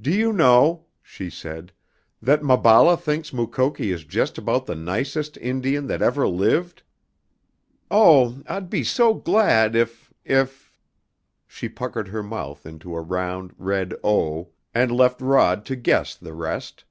[0.00, 1.72] "Do you know," she said,
[2.22, 6.82] "that Maballa thinks Mukoki is just about the nicest Indian that ever lived?
[7.90, 10.72] Oh, I'd be so glad if if"
[11.46, 16.32] She puckered her mouth into a round, red O, and left Rod to guess the
[16.32, 16.84] rest.